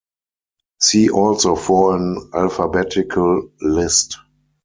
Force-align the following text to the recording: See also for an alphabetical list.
See 0.79 1.11
also 1.11 1.55
for 1.55 1.95
an 1.95 2.31
alphabetical 2.33 3.51
list. 3.61 4.17